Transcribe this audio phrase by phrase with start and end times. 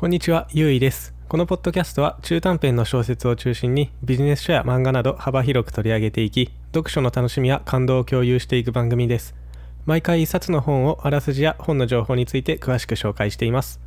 [0.00, 1.12] こんにちは、ゆういです。
[1.28, 9.34] このポッドキャストは中短編の小説を中心にビジネス書や漫画など幅広く取り上げていき、読書の楽しみや感動を共有していく番組です。
[9.84, 13.78] 毎回一冊の本をあらすじや本の情報について詳しく紹介しています。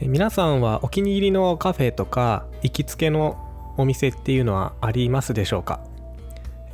[0.00, 3.36] え皆さんはお気に入りのカフェとか行きつけの
[3.76, 5.80] お店っていうのはありますでしょうか？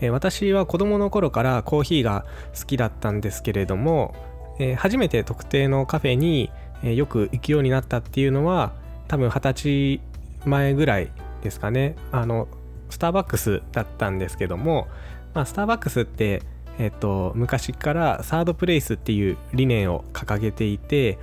[0.01, 2.25] え私は子供の頃からコーヒーが
[2.59, 4.15] 好きだったんですけれども、
[4.59, 6.51] え初めて特定のカフェに、
[6.83, 8.73] えよく行くようになったっていうのは
[9.09, 10.01] 多分二十
[10.43, 11.11] 歳前ぐらい
[11.43, 11.97] ですかね。
[12.13, 12.49] あの
[12.91, 14.89] スターバックスだったんですけども、
[15.33, 16.43] まあ、スターバックスって、
[16.79, 21.19] えっと昔からサードプレイスっていう理念を掲げていて、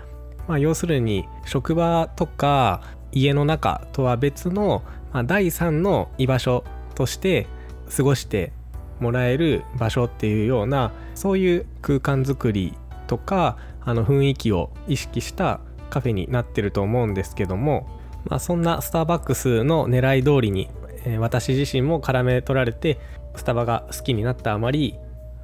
[0.48, 4.84] まあ、要するに職場とか家の中とは別の、
[5.14, 6.64] まあ、第三の居場所
[6.96, 7.48] として
[7.96, 8.54] 過ごして
[9.02, 12.74] もらえる場所っていうようなそういう空間づくり
[13.08, 17.90] とかあの雰囲気を意識したカフェになってると思うんですけども、
[18.26, 20.70] まあ、そんなスターバックスの狙い通りに、
[21.04, 23.00] えー私自身も絡め取られて
[23.36, 24.96] スタバが好きになったあまり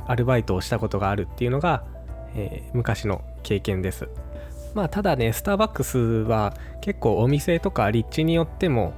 [0.06, 1.84] アルバイトをしたことがあるっていうのが、
[2.36, 4.08] えー昔の経験です。
[4.76, 8.94] まあただねスターバックスは結構お店とか立地によっても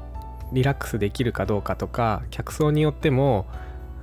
[0.52, 3.45] リラックスできるかどうかとか客層によっても、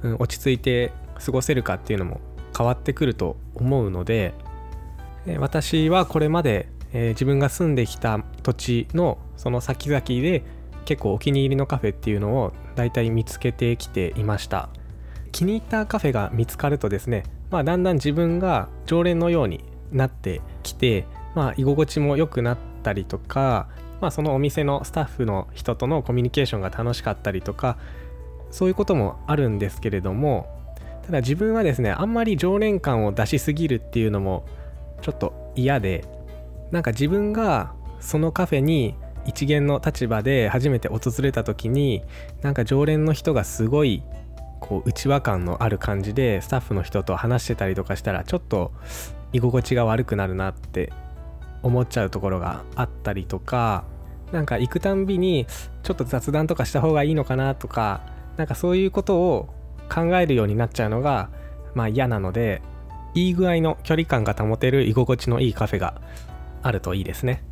[0.07, 0.93] うん落ち着いて
[1.25, 2.21] 過ごせるかっていうのも
[2.57, 4.35] 変わってくると思うので
[5.27, 10.45] え私はこれまで、えー自分が住んできた土地のその先々で
[10.85, 14.69] 結構お気に入りのカフェっていうのを大体見つけてきていました。
[15.33, 23.69] 気に入ったカフェが見つかるとですね、まあ、だんだん自分が常連のようになってきて、まあ、居心地も良くなったりとか、
[24.01, 27.77] まあ、そのお店のスタッフの人とのコミュニケーションが楽しかったりとか
[28.51, 30.47] そういうこともあるんですけれども
[31.05, 34.45] ただ自分はですねあんまり常連感を出しすぎるっていうのも
[35.03, 36.05] ちょっと嫌で
[36.71, 42.03] なんか自分がそのカフェに一元の立場で初めて訪れた時に
[42.43, 44.03] なんか常連の人がすごい
[44.61, 48.73] こう内輪感のある感じでスタッフの人と話してたりとかしたらちょっと
[49.33, 50.93] 居心地が悪くなるなって
[51.63, 53.85] 思っちゃうところがあったりとか
[54.33, 55.47] なんか行くたんびに
[55.83, 58.03] ちょっと雑談とかした方がいいのかなとか
[58.37, 59.55] なんかそういうことを
[59.93, 61.31] 考えるようになっちゃうのが
[61.75, 62.63] まあ嫌なので
[63.15, 66.01] いい具合の距離感が保てる居心地のいいカフェが
[66.63, 67.43] あるといいですね。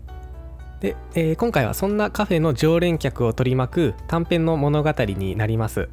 [0.80, 5.88] で、えー今回はそんなカフェの常連客を取り巻く短編の物語になります。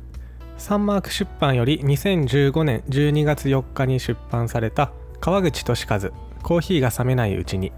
[0.62, 6.00] サンマーク出版より2015年12月4日に出版された川口俊和
[6.44, 7.72] コーヒーが冷めないうちに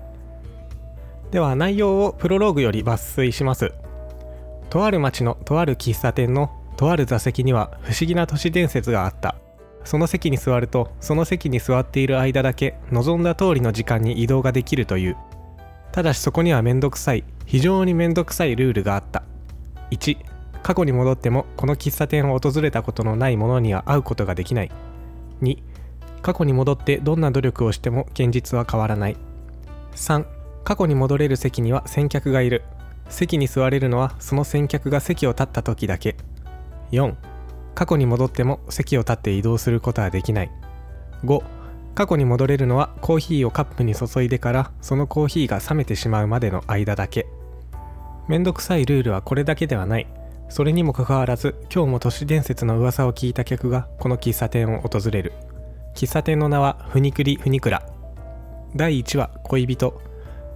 [1.32, 3.72] では内容をプロローグより抜粋します
[4.70, 9.36] とある町のとある喫茶店のとある座席には不思議な都市伝説があった。
[9.84, 15.18] その席に座るとその席に座っている間だけ望んだ通りの時間に移動ができるという。
[15.92, 19.24] ただしそこにはめんどくさい非常にめんどくさいルールがあった。
[19.92, 20.18] 1
[20.64, 24.72] 過去に戻ってもこの喫茶店を訪れたことのない者には会うことができない。
[25.42, 25.58] 2
[26.22, 29.18] 過去に戻ってどんな努力をしても現実は変わらない。
[29.96, 30.26] 3
[30.64, 32.64] 過去に戻れる席には先客がいる。
[33.10, 36.16] 席に座れるのはその先客が席を立った時だけ。
[36.94, 37.16] 4
[37.76, 40.52] 過去に戻っても席を立って移動することはできない。
[41.26, 41.44] 5
[41.96, 47.26] 過去に戻れるのはコーヒーをカップに注いでからそのコーヒーが冷めてしまうまでの間だけ。
[48.28, 50.08] めんどくさいルールはこれだけではない。
[50.50, 55.34] それにもかかわらず今日も都市伝説の噂を聞いた客がこの喫茶店を訪れる。
[55.96, 57.84] 喫茶店の名はフニクリフニクラ
[58.76, 60.00] 第1話恋人。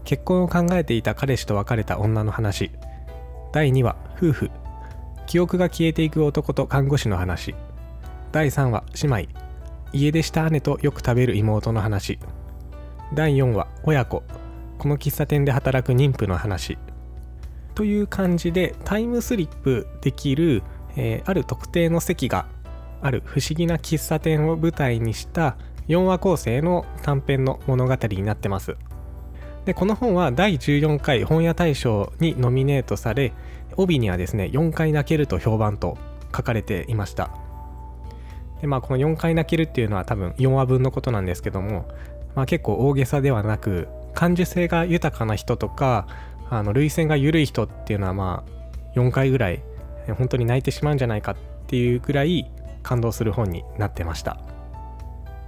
[0.04, 2.72] 結婚を考えていた彼氏と別れた女の話。
[3.52, 4.52] 第2話夫婦。
[5.28, 7.54] 記憶が消えていく男と看護師の話。
[8.32, 9.48] 第3話姉妹。
[9.94, 12.18] 家出した姉とよく食べる妹の話。
[13.14, 14.24] 第4話親子。
[14.80, 16.78] この喫茶店で働く妊婦の話。
[17.76, 20.64] という感じでタイムスリップできる、
[20.96, 22.48] えーある特定の席が
[23.02, 25.58] ある不思議な喫茶店を舞台にした
[25.88, 28.78] 4話構成の短編の物語になってます。
[29.68, 33.34] でこの本は第14回本屋大賞にノミネートされ
[33.76, 35.98] 帯にはですね4回泣けると評判と
[36.34, 37.32] 書かれていました。
[38.62, 41.86] でまあこの4回泣けるっていうのは多分4話分のことなんですけども、
[42.34, 46.08] まあ、結構大げさではなく感受性が豊かな人とか
[46.50, 49.62] あの涙腺が緩い人っていうのはまあ4回ぐらい
[50.18, 51.36] 本当に泣いてしまうんじゃないかっ
[51.68, 52.50] ていうぐらい
[52.84, 54.40] 感動する本になってました。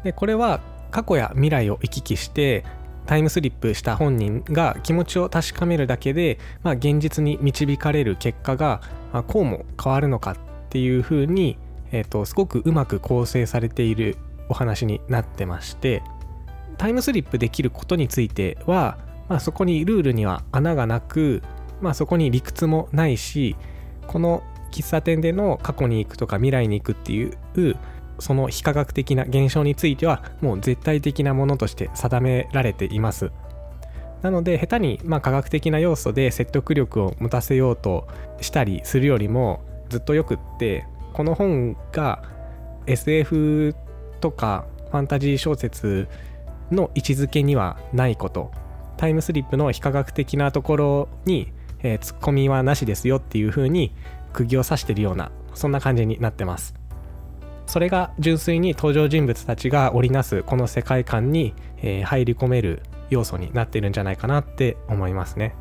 [0.03, 0.59] でこれは
[0.91, 2.65] 過去や未来を行き来して
[3.05, 8.81] タイムスリップした本人が気持ちを確かめるだけで、まあ、現実に導かれる結果が、
[9.11, 10.37] まあこうも変わるのかっ
[10.69, 11.57] ていうふうに、
[11.91, 14.17] えー、とすごくうまく構成されている
[14.49, 16.03] お話になってまして
[16.77, 18.97] タイムスリップできることについては、
[19.27, 21.41] まあ、そこにルールには穴がなく、
[21.81, 23.55] まあ、そこに理屈もないし
[24.07, 27.37] この喫茶店での過去に行くとか未来に行くっていう
[28.19, 33.31] その非科学的な現象についてはもう絶対的なものとして定められています。
[34.21, 38.07] なので下手にまあ科学的な要素で説得力を持たせようと
[38.41, 42.23] したりするよりもずっとよくってこの本が
[42.85, 43.75] SF
[44.19, 46.07] とかファンタジー小説
[46.71, 48.51] の位置づけにはないこと。
[48.97, 53.93] タイムスリップの非科学的なところに、えー、ツッコミはなしですよっていう風に
[54.33, 56.78] 釘を刺してるようなそんな感じになってます。
[57.69, 62.81] それが純粋に登場人物たちが織りなすこの世界観に、えー、入り込める
[63.11, 65.53] 要素になってるんじゃないかなって思いますね。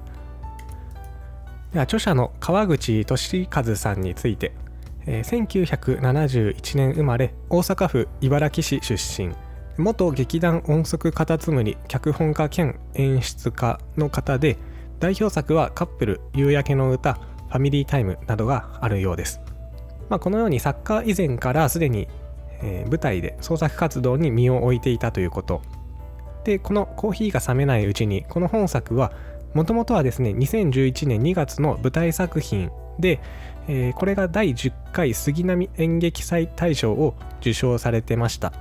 [1.74, 4.54] では著者の川口俊和さんについて、
[5.04, 9.34] えー、1971年生まれ大阪府茨木市出身。
[9.76, 14.56] 元劇団音速カタツムリ脚本家兼演出家の方で
[14.98, 19.40] 代表作はカップル夕焼けの歌ファミリータイムなどがあるようです、
[20.08, 22.08] まあ、このように作家以前からすでに、
[22.90, 25.62] 舞台で創作活動に身を置いていたということ。
[26.44, 29.12] でこのコーヒーが冷めないうちにこの本作は
[29.54, 33.20] もともとはですね2011年2月の舞台作品で、
[33.68, 38.52] えー、これが第10回杉並演劇祭大賞を受賞されてました。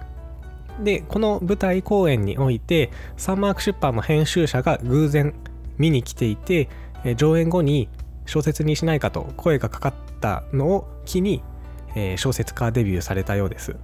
[0.84, 5.34] でこの舞台公演においてサンマーク出版の編集者が偶然
[5.78, 6.70] 見に来ていて、
[7.16, 7.90] 上演後に
[8.26, 11.44] 小説にしないかと声がかかったのを機に、
[11.96, 13.76] えー、小説家デビューされたようです。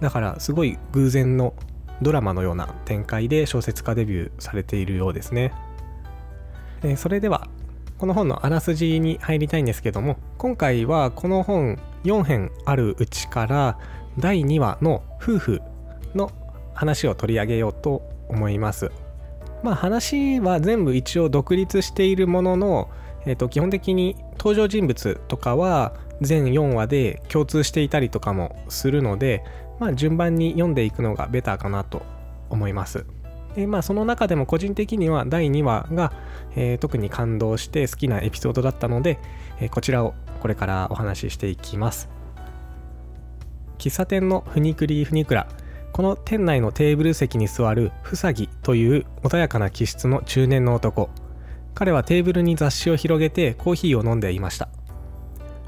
[0.00, 1.54] だからすごい偶然の
[2.02, 5.52] ドラマのような展開で小説家デビューされているようですね、
[6.82, 7.48] えー、それでは
[7.98, 13.78] この本のあらすじに入りたいんですけども今回はこの本4編あるうちから
[14.18, 15.62] 第2話の夫婦
[16.14, 16.30] の
[16.74, 18.90] 話を取り上げようと思います。
[19.62, 22.90] まあ話は全部一応独立しているものの、
[23.26, 29.42] えー、と基本的に登場人物とかは全4話で共通していたりとかもするので、
[29.80, 32.02] まあ、順番に読んでいくのがベターかなと
[32.50, 33.06] 思います。
[33.56, 36.12] でまあ、その中でも個人的には第2話が、
[36.56, 39.20] えー、特に感動して好きなエピソードだったので、
[39.60, 42.10] えー、こちらをこれからお話ししていきます。
[43.78, 45.46] 喫茶店のフニクリーフニクラ
[45.92, 51.08] この店内のテーブル席に座るフサギという穏やかな気質の中年の男
[51.74, 54.68] 彼はテーブルに雑誌を広げてコーヒーを飲んでいました。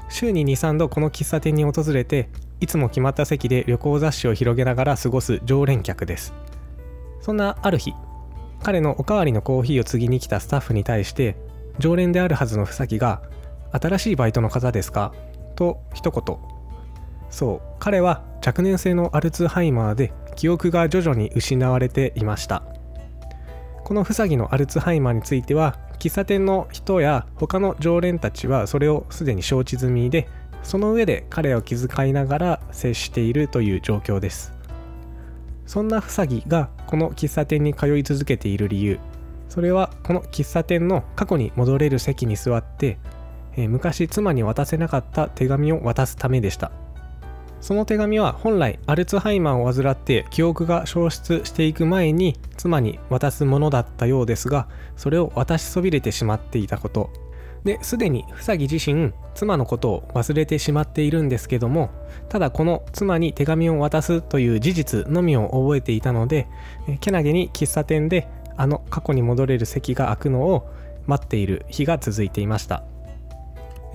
[0.09, 2.29] 週に23度この喫茶店に訪れて
[2.61, 6.33] いつも決まった席で旅行雑誌を広げながら過ごす常連客です。
[7.21, 7.93] そんなある日
[8.63, 11.35] 彼のおかわりのコーヒーを継ぎに来たスタッフに対して
[11.77, 13.21] 常連であるはずのふさぎが
[13.71, 15.13] 「新しいバイトの方ですか?」
[15.55, 16.37] と一言。
[17.29, 22.63] そう彼は若年性のアルツハイマーで記憶が徐々に失われていました。
[23.83, 30.27] このふさぎのアルツハイマーについては喫茶店の人や他の常連たちはそれをすでに承知済みで
[30.63, 34.53] その上で彼を気遣いながら接しているという状況です。
[35.65, 38.99] そんなふさぎがこの喫茶店に通い続けている理由。
[39.49, 42.97] それはこの喫茶店の過去に戻れる席に座って、
[43.55, 46.71] え、昔妻に渡せなかった手紙を渡すためでした。
[47.67, 57.09] その手紙は本来アルツハイマーを患って記憶が消失していく前に妻に渡すものだったようですがそれを渡しそびれてしまっていたこと。
[57.65, 61.89] ですでにふさぎ自身妻のことを忘れてしまっているんですけども
[62.29, 66.47] ただこの妻に手紙を渡すという事実のみを覚えていたので
[67.01, 70.69] けなげに喫茶店であの過去に戻れる席が開くのを
[71.05, 72.85] 待っている日が続いていました。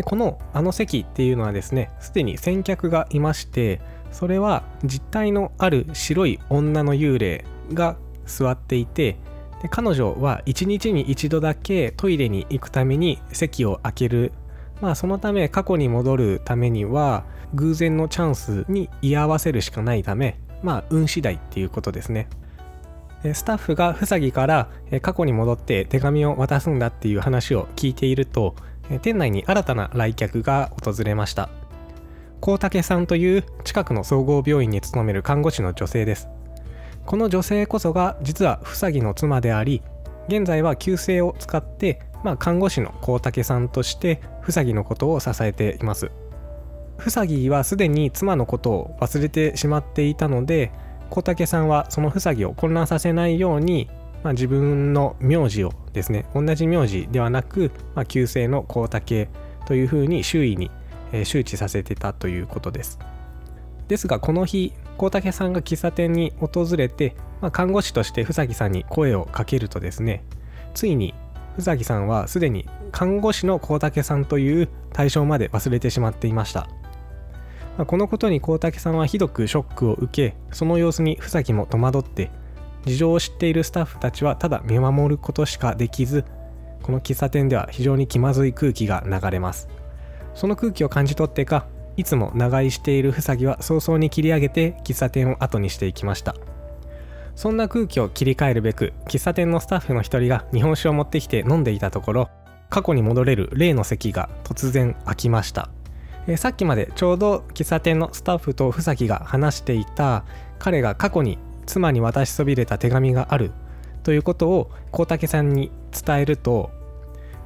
[0.02, 3.80] でこのあの席っていうのはですねすでに先客がいまして
[4.10, 9.16] それは実体のある白い女の幽霊が座っていて
[9.62, 14.32] で彼女は1日に1度だけトイレに行くために席を空ける。
[14.80, 22.28] まあそのため過去に戻るためには偶然のチャンスに居合わせるしかないためまあ運次第っていうことですね。
[23.32, 24.68] スタッフがふさぎから
[25.00, 28.56] 過去に戻って手紙を渡すんだっていう話を聞いていると
[29.02, 31.48] 店内に新たな来客が訪れました。
[32.40, 36.28] 高武さんという近くの総合病院に勤める看護師の女性です。
[37.06, 39.82] この女性こそが実はふさぎの妻であり
[40.28, 46.10] 現在は旧姓を使って、まあ、看護師の高武さんとしてふさぎのことを支えています。
[46.98, 50.70] ふさぎはすでに妻のことを忘れてしまっていたので
[51.10, 53.90] 高武さんはそのふさぎを混乱させないように
[54.22, 59.28] まあ、自分の名字をですね同じ名字ではなく、まあ、旧姓の光武
[59.66, 60.70] というふうに周囲に、
[61.12, 62.98] えー、周知させてたということです。
[63.88, 70.24] ですがこの日光武さんが喫茶店に訪れて、まあ、看護師としてふさぎさんに声をかけるとですね
[70.74, 71.14] ついに
[71.56, 76.68] ふさぎさんはすでに看護師の光武さんという対象まで忘れてしまっていました、
[77.86, 82.30] このことに光武さんはひどくショックを受けその様子にふさぎも戸惑って
[82.84, 86.24] 事情を知っているスタッフたちはただ見守ることしかできず
[86.82, 89.68] この喫茶店では非常に気まずい空気が流れます。
[90.34, 96.34] その空気を感じ取ってかいつも長居しているふさぎは早々に切り上げて喫茶店を後にしていきました。
[97.34, 102.30] そんな空気を切り替えるべく喫茶店のスタッフの一人が日本酒を持ってきて飲んでいたところ
[102.68, 105.70] 過去に戻れる例の席が突然空きました、
[106.26, 110.24] え、さっきまでちょうど喫茶店のスタッフとふさぎが話していた
[110.58, 113.52] 彼が過去に妻に渡しそびれた手紙がある
[114.02, 116.70] ということを孝武さんに伝えると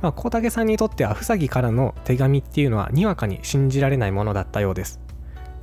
[0.02, 5.00] まあ、孝武さんにとってはふさぎからの手紙っていうのはにわかに信じられないものだったようです。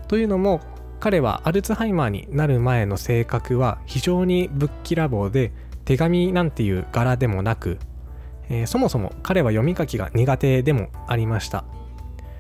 [0.08, 0.62] というのも
[1.00, 5.52] 彼はアルツハイマーになる前の性格は非常にぶっきらぼうで
[5.86, 7.78] 手紙なんていう柄でもなく、
[8.50, 11.66] えー、そもそも彼は読み書きが苦手でもありました。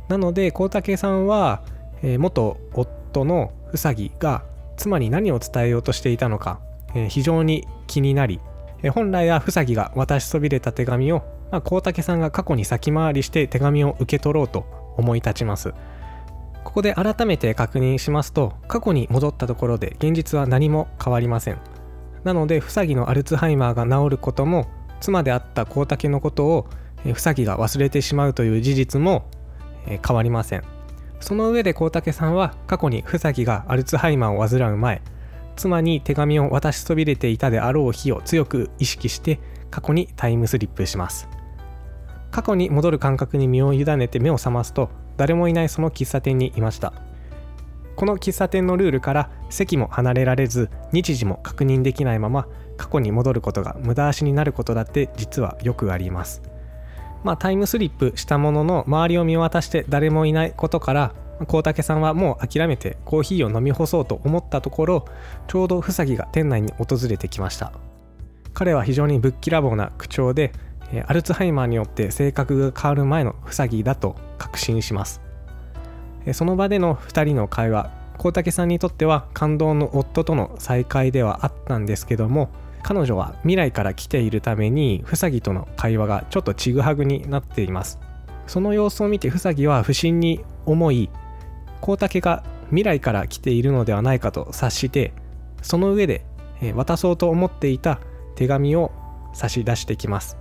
[0.09, 1.63] なので孝武さんは、
[2.01, 4.43] えー、元夫のうさぎが
[4.77, 6.59] 妻に何を伝えようとしていたのか、
[6.95, 8.39] えー、非常に気になり、
[8.81, 14.65] え本来はふさぎが渡しそびれた手紙をまあ、光武さんが過去に先回りして手紙を受け取ろうと
[14.97, 15.75] 思い立ちます。
[16.63, 21.59] ここで改めて確認しますと、過去に戻ったところで現実は何も変わりません。
[22.23, 24.65] なので、ふさぎのアルツハイマーが治ることも、
[24.99, 26.65] 妻であった光武のことを
[27.13, 29.29] ふさぎが忘れてしまうという事実も
[29.85, 30.63] 変わりません。
[31.23, 35.01] その上で光武さんは過去にふさぎがアルツハイマーを患う前、
[35.55, 39.39] 妻に手紙を渡しそびれていたであろう日を強く意識して
[39.71, 41.27] 過去にタイムスリップします。
[42.33, 46.91] 過去に戻る感覚に身を委ねて目を覚ますと誰もいないその喫茶店にいました
[47.95, 56.41] この喫茶店のルールから席も離れられず日時も確認できないまま過去に戻ることが無駄足になることだって実はよくあります
[57.23, 61.13] まあタイムスリップしたものの周りを見渡して誰もいないことから
[61.47, 65.05] 孝武さんはもう諦めてコーヒーを飲み干そうと思ったところ
[65.47, 67.73] ちょうどふさぎが店内に訪れてきました。
[68.53, 70.53] 彼は非常にぶっきらぼうな口調で
[71.07, 75.21] アルツハイマーによって性格が変わる前のふさぎだと確信します。
[76.33, 82.49] その場での2人の会話孝武さんにとっては感動の夫との再会ではあったんですけども
[82.83, 87.99] 彼女は未来から来ているためにふさぎとの会話がちょっとちぐはぐになっています。
[88.45, 91.09] その様子を見てふさぎは不審に思い
[91.81, 95.13] 孝武が未来から来ているのではないかと察して
[95.61, 96.25] その上で
[96.75, 97.99] 渡そうと思っていた
[98.35, 98.91] 手紙を
[99.33, 100.37] 差し出してきます。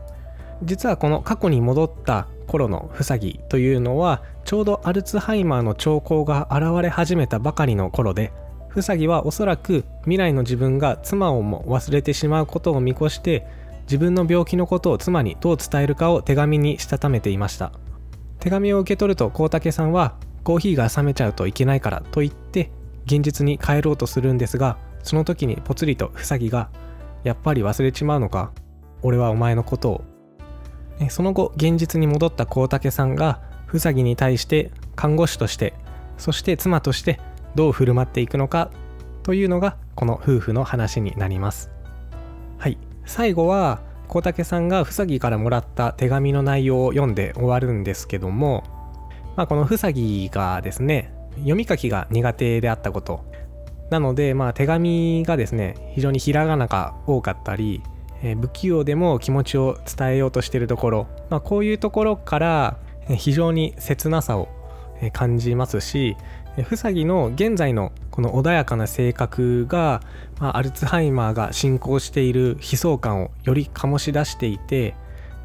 [0.65, 8.33] 実はこの過去に戻った頃のフサギというのはちょうどアルツハイマーの兆候が現れ始めたばかりの頃で
[8.73, 13.47] フサギはおそらく未来の自分が妻をも忘れてしまうことを見越して
[13.83, 17.73] 自分の病気のことを妻にどう伝えるかを手紙にしたためていました。
[18.41, 22.71] 手紙を受け取ると孝武さんはコーヒーが冷めちゃうといけないからと言って
[23.05, 26.71] 現実に帰ろうとするんですがその時にぽつりとフサギが
[27.25, 28.53] やっぱり忘れちまうのか？
[29.03, 30.05] 俺はお前のことを。
[31.11, 35.75] その後現実に戻った孝武さんがふさぎに対して看護師として
[36.17, 37.21] そして妻として
[37.55, 38.71] どう振る舞っていくのか
[39.23, 41.71] というのがこの夫婦の話になります。
[42.59, 42.79] はい。
[43.05, 48.65] 最後は孝武さんがふさぎからもらった手紙の内容を読んで終わるんですけども、
[49.37, 53.25] まあ、このふさぎがですね読み書きが苦手であったこと。
[53.91, 57.83] なのでまあ手紙がですね非常にひらがなが多かったり
[58.23, 62.79] え不器用でも気持ちを伝えようとしているところ、まあ、こういうところから
[63.09, 64.49] 非常に切なさを
[65.13, 66.17] 感じますし
[66.61, 70.03] ふさぎの現在のこの穏やかな性格が、
[70.39, 74.95] まあ、アルツハイマーが進行している悲壮感をより醸し出していて、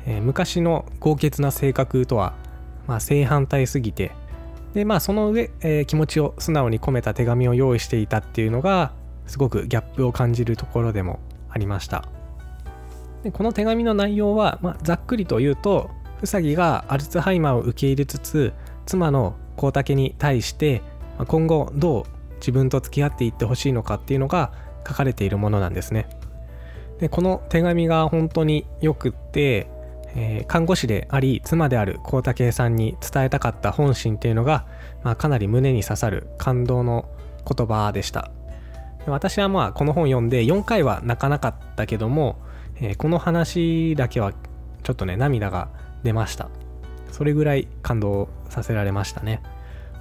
[0.05, 2.33] え昔の豪傑な性格とは、
[2.87, 4.11] まあ、正反対すぎて
[4.73, 8.93] でまあその上、えー、気持ちを素直に込めた手紙を用意していたっていうのが
[9.25, 12.05] すごくギャップを感じるところでもありました。
[13.23, 15.89] でこの手紙の内容は、まあ、ざっくりと言うと
[16.21, 18.53] ウサギがアルツハイマーを受け入れつつ
[18.85, 20.83] 妻の孝武に対して
[21.25, 22.03] 今後どう
[22.35, 24.51] 自分と付き合っていってほしいのかっていうのが
[24.87, 26.07] 書かれているものなんですね。
[26.99, 29.67] でこの手紙が本当によくって、
[30.15, 34.65] えー、看護師であり妻である孝武さんに伝えたかった本心っていうのが、
[35.03, 37.05] まあ、かなり胸に刺さる感動の
[37.47, 38.31] 言葉でした。
[39.05, 42.37] 私はまあこの本読んで4回は泣かなかったけども
[42.79, 44.33] えー、この話だけは
[44.83, 45.69] ちょっとね涙が
[46.03, 46.49] 出ました
[47.11, 49.41] それぐらい感動させられましたね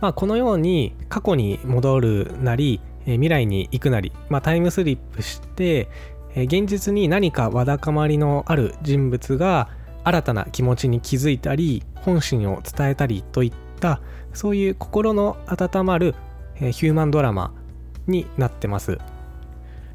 [0.00, 5.88] まあ、このように過去に戻るなり未来に行くなり、まあ、タイムスリップして
[6.34, 9.68] 現実に何かわだかまりのある人物が
[10.04, 14.00] 新たな気持ちに気づいたり本心を伝えたりといった
[14.34, 16.14] そういう心の温まる
[16.56, 17.54] ヒューマンドラマ
[18.06, 18.98] になってます。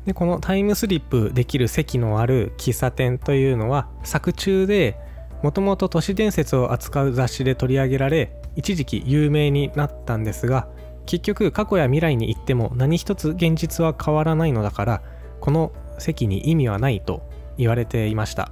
[0.06, 4.98] でこのタイムスリップできる席のある喫茶店というのは作中で
[5.44, 10.68] もともと都市伝説を扱う雑誌で取り上げられ一時期有名になったんですが
[11.06, 15.02] 結局過去や未来に行っても何一つ現実は変わらないのだから
[15.40, 18.52] この席に意味はないと言われていました、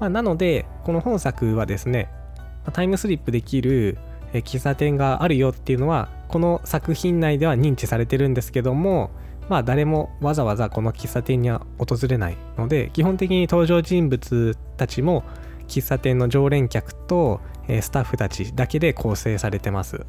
[0.00, 2.08] まあ、なのでこの本作はですね
[2.72, 3.98] タイムスリップできる
[4.32, 9.10] 喫茶店があるよっていうのはこの作品内では認知されてるんですけども
[9.48, 15.24] まあ誰もわざわざこの喫茶店には訪れないので基本的に登場人物たちも
[15.68, 20.06] 喫茶店の常連客とえスタッフたちだけで構成されてます。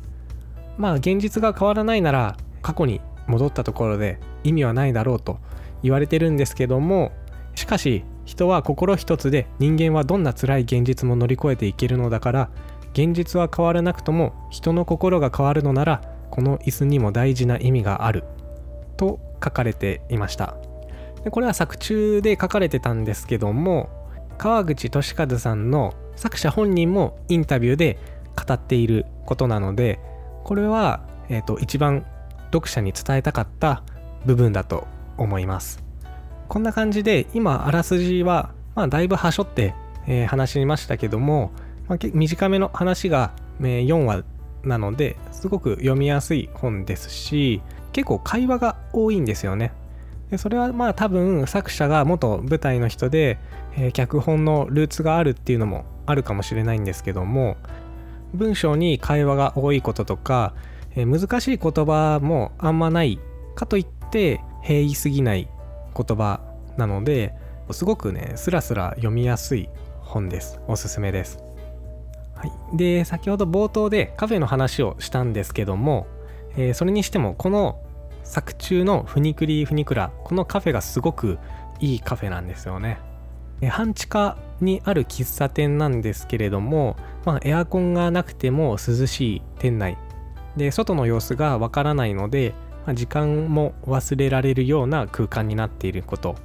[0.78, 5.40] まあ現実が変わらないなら過去に戻ったところで意味はないだろうと
[5.84, 7.12] 言われてるんですけども
[7.56, 12.50] しかし人は心一つで人間はどんな辛い現実も乗り越えていけるのだから
[12.94, 18.24] 現実は変わらなくとも人の心が変わるのならこの椅子にも大事な意味がある。
[18.98, 20.56] と書かれていました。
[21.24, 23.90] でこれは作中で書かれてたんですけども
[24.38, 27.98] 川口俊和さんの作者本人もインタビューで
[28.36, 30.00] 語っていることなので
[30.44, 32.06] これは、えーと、一番
[32.52, 33.84] 読者に伝えたかった
[34.26, 35.84] 部分だと思います。
[36.48, 39.74] こんな感じで今あらすじは、まあ、だいぶはしょって、
[40.08, 41.52] えー、話しましたけども、
[41.90, 44.24] まあ、短めの話が、えー、4話
[44.64, 49.74] なのですごく読みやすい本ですし結構会話が多いんですよね。
[50.30, 53.40] でそれはまあ多分作者が元舞台の人で、
[53.78, 57.58] えー、脚本のルーツがあるっていうのもあるかもしれないんですけども
[58.34, 60.54] 文章に会話が多いこととか、
[60.96, 63.20] えー、難しい言葉もあんまない
[63.56, 65.48] かといって平易すぎない
[65.96, 66.42] 言葉
[66.76, 67.34] なので
[67.72, 69.70] すごくねスラスラ読みやすい
[70.02, 70.60] 本です。
[70.68, 71.40] おすすめです。
[72.36, 76.08] はい、で先ほど冒頭でカフェの話をしたんですけども、
[76.56, 77.82] えー、それにしてもこの
[78.24, 81.40] 作中のフニクリフニクラこのカフェがすごく
[81.80, 83.00] いいカフェなんですよね。
[83.66, 89.98] 半地下にある喫茶店なんですけれども、まあ、エアコンがなくても涼しい店内。
[90.56, 92.54] で外の様子がわからないので、
[92.86, 96.36] まあ、時間も忘れられるような空間になっていること。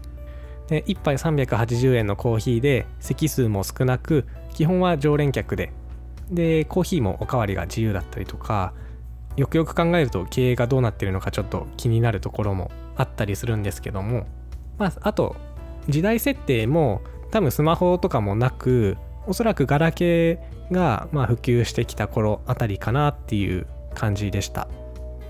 [0.68, 5.72] で1杯380円のコーヒーで席数も少なく基本は常連客で。
[6.31, 8.72] でコーヒーもおかわりが自由だったりとか
[9.37, 14.27] よくよく考えると経営がどうなっているのかちょっと気になるところもあったりするんですけども
[14.79, 15.37] まああと
[15.88, 24.68] 時代設定も多分スマホとかもなくおそらくガラケーがま普及してきた頃あたりかなっていう感じでした。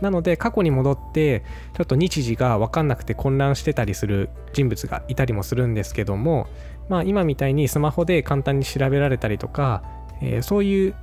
[0.00, 1.44] なので過去に戻って
[1.76, 6.48] ちょっと日時が分かんなくて混乱してたりする人物がいたりもするんですけども
[6.88, 9.84] まあ今みたいにスマホで簡単に調べられたりとか、
[10.20, 10.94] えー、そういう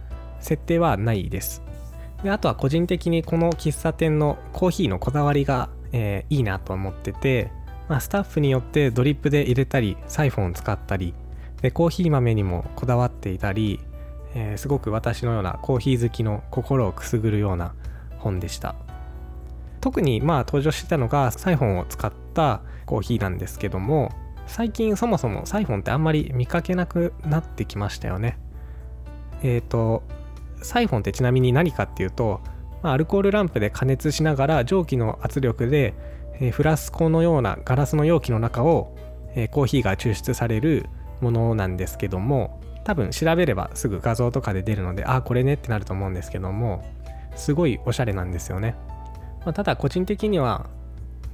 [0.41, 1.63] 設定はないです。
[2.23, 7.53] であとは個人的にこの喫茶店のコーヒーのこだわりが、えー、いいなと思ってて、
[7.89, 11.13] まあ、スタッフによってドリップで入れたりサイフォンを使ったり
[11.62, 13.82] でコーヒー豆にもこだわっていたり、
[14.36, 17.73] えー、すごく私のようなコーヒー好きの心をくすぐるような
[18.19, 18.75] 本でした。
[19.82, 24.12] 特にまあ登場してたのがサイフォンを使ったコーヒーなんですけども
[24.45, 28.38] 最近そもそもサイフォンってあんまり見かけなくなってきましたよね。
[29.41, 30.04] えっ、ー、と
[30.62, 32.41] サイフォンってちなみに何かっていうと、
[32.84, 35.93] ま、アルコールランプで加熱しながら蒸気の圧力で、
[36.39, 38.95] え、フラスコのようなガラスの容器の中を、
[39.36, 40.86] え、コーヒーが抽出される
[41.21, 46.84] ものなんですけども多分調べればすぐ画像とかで出るのであこれねってなると思うんですけども
[47.36, 48.75] すごいおしゃれなんですよね、
[49.41, 50.67] まあ、ただ個人的には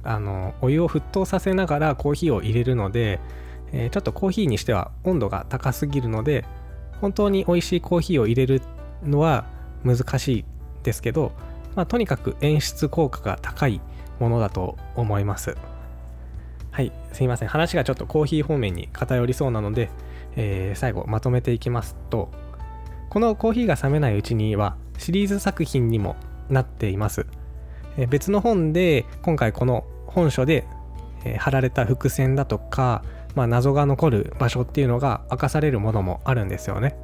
[0.02, 3.20] あのお湯を沸騰させながらコーヒーを入れるので、
[3.72, 6.44] えー、ちょっとコーヒーにしては温度が高すぎるので
[7.00, 8.62] 本当に美味しいコーヒーを入れる
[9.02, 9.46] のは
[9.84, 10.44] 難しい
[10.82, 11.32] ですけど、
[11.74, 13.80] まあ、とにかく演出効果が高い
[14.18, 15.56] ものだと思います。
[16.70, 17.48] はい、すいません。
[17.48, 19.90] 話がちょっとコーヒー方面に偏りそうなので、
[20.36, 22.30] えー、最後まとめていきますと、
[23.08, 26.16] このコーヒーが冷めないうちにはシリーズ作品にも
[26.50, 27.26] なっています。
[27.96, 30.66] えー、別の本で今回この本書で、
[31.24, 33.02] えー、貼られた伏線だとか、
[33.34, 36.96] まあ、謎が残る場所っていうのが明かされるものもあるんですよね。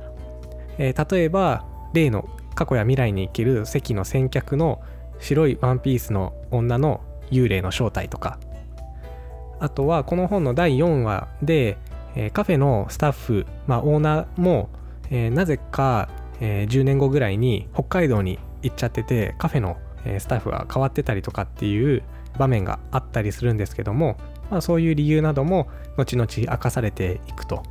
[0.79, 4.81] え、例えば例の過去や未来に生きる関の先客の
[5.23, 8.39] 白いワンピースの女の幽霊の正体とか
[9.61, 11.79] あとはこの本の第4話で、
[12.17, 14.69] え、カフェのスタッフ、まあ、オーナーも、
[15.09, 16.09] え、なぜか、
[16.41, 22.03] え、10年後ぐらいに北海道に行っちゃっててカフェのえスタッフが変わってたりとかっていう
[22.39, 24.17] 場面があったりするんですけども、
[24.51, 27.63] まあ、そういう理由なども後々明かされていくと。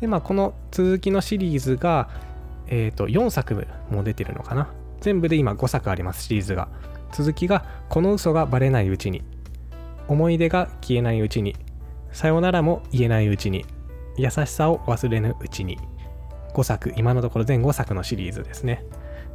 [0.00, 2.08] でまあこの続きのシリーズが、
[2.68, 4.68] えー、と4作も出てるのかな。
[5.00, 6.68] 全部で今5作ありますシリーズが。
[7.12, 9.22] 続きが「この嘘がバレないうちに」
[10.08, 11.56] 「思い出が消えないうちに」
[12.12, 13.64] 「さよならも言えないうちに」
[14.16, 15.78] 「優しさを忘れぬうちに」
[16.54, 18.84] 5作今のところ全5作のシリーズですね。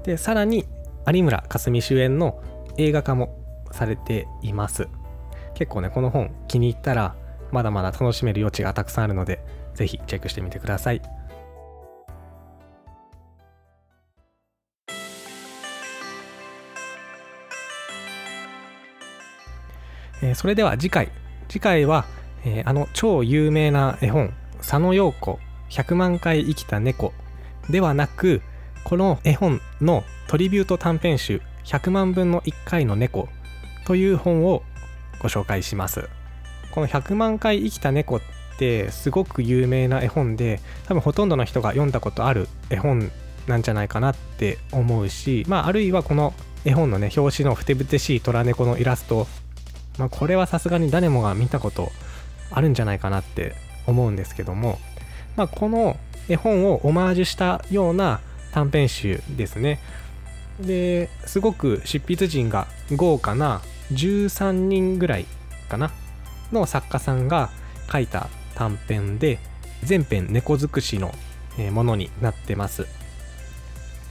[0.04, 0.66] でさらに
[1.08, 2.42] 有村架純主演の
[2.78, 3.38] 映画化も
[3.72, 4.88] されています。
[5.56, 7.16] 結構ねこの本気に入ったら
[7.52, 9.44] まだまだ楽しめる余地がたくさんあるので
[9.76, 11.02] 是非チェックしてみてください。
[20.24, 21.12] えそれでは次回。
[21.50, 22.06] 次回は、
[22.46, 27.14] え、あの超有名な絵本佐野陽子100万回生きた猫
[27.70, 28.42] ではなく
[28.84, 33.28] この絵本のトリビュート短編集100万分の1回の猫
[33.86, 34.64] という本を
[35.22, 36.10] ご紹介します。
[36.72, 38.22] この100万回生きた猫っ
[38.58, 43.12] てすごく有名な絵本で多分ほとんどの人が読んだことある絵本
[43.48, 46.34] なんじゃないかなって思うしまああるいはこの
[46.66, 49.28] 絵本のね表紙のふてぶてしい虎猫のイラスト
[49.98, 51.92] まあこれはさすがに誰もが見たこと
[52.52, 53.56] あるんじゃないかなって
[53.88, 54.80] 思うんですけども
[55.36, 55.98] まあこの
[56.30, 59.80] 絵本をオマージュしたような短編集ですね。
[60.60, 65.26] ですごく執筆陣が豪華な13人ぐらい
[65.68, 65.92] かな
[66.52, 67.50] の作家さんが
[67.92, 69.40] 書いた短編で
[69.84, 71.14] 全編猫尽くしの
[71.72, 72.86] ものになってます。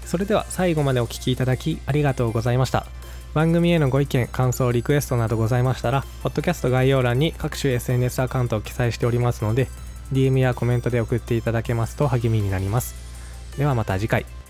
[0.05, 2.87] それでは最後までお聴きいただきありがとうございました。
[3.35, 9.68] 番組へのご意見感想リクエストなどございましたらポッドキャスト概要欄に各種 SNS アカウントを記載しておりますので
[10.12, 12.95] DM やコメントで送っていただけますと励みになります。
[13.57, 14.41] ではまた次回。